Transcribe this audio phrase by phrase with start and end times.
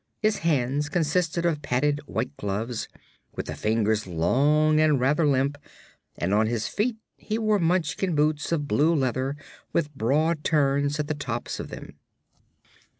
[0.19, 2.87] His hands consisted of padded white gloves,
[3.35, 5.59] with the fingers long and rather limp,
[6.17, 9.37] and on his feet he wore Munchkin boots of blue leather
[9.73, 11.99] with broad turns at the tops of them.